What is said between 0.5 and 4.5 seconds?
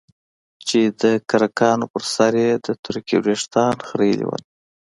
چې دکرکانو په سر يې د تورکي وريښتان خرييلي وو.